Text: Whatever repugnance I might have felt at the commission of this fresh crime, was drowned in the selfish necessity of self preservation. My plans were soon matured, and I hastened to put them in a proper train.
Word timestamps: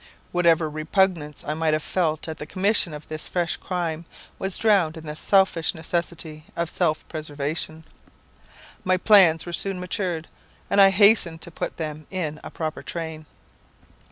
Whatever 0.31 0.67
repugnance 0.67 1.43
I 1.45 1.53
might 1.53 1.73
have 1.73 1.83
felt 1.83 2.27
at 2.27 2.39
the 2.39 2.47
commission 2.47 2.91
of 2.91 3.07
this 3.07 3.27
fresh 3.27 3.55
crime, 3.57 4.05
was 4.39 4.57
drowned 4.57 4.97
in 4.97 5.05
the 5.05 5.15
selfish 5.15 5.75
necessity 5.75 6.43
of 6.55 6.71
self 6.71 7.07
preservation. 7.07 7.83
My 8.83 8.97
plans 8.97 9.45
were 9.45 9.53
soon 9.53 9.79
matured, 9.79 10.27
and 10.71 10.81
I 10.81 10.89
hastened 10.89 11.41
to 11.43 11.51
put 11.51 11.77
them 11.77 12.07
in 12.09 12.39
a 12.43 12.49
proper 12.49 12.81
train. 12.81 13.27